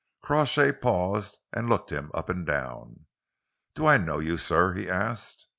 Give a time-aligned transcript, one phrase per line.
[0.23, 3.05] Crawshay paused and looked him up and down.
[3.75, 5.45] "Do I know you, sir?" he asked.